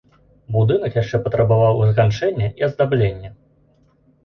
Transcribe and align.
Будынак 0.53 0.97
яшчэ 1.01 1.19
патрабаваў 1.27 1.85
заканчэння 1.91 2.51
і 2.63 2.69
аздаблення. 2.71 3.29